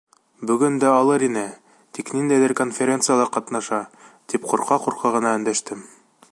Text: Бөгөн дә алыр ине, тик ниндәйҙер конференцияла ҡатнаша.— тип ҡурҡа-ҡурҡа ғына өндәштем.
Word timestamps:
Бөгөн 0.51 0.77
дә 0.83 0.87
алыр 1.01 1.25
ине, 1.27 1.43
тик 1.97 2.09
ниндәйҙер 2.17 2.55
конференцияла 2.61 3.29
ҡатнаша.— 3.37 3.81
тип 4.33 4.51
ҡурҡа-ҡурҡа 4.55 5.17
ғына 5.19 5.39
өндәштем. 5.43 5.89